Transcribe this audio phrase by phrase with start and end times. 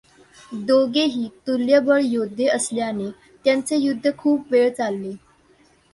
[0.67, 3.09] दोघेही तुल्यबळ योद्धे असल्याने
[3.45, 5.11] त्यांचे युद्ध खूप वेळ चालले.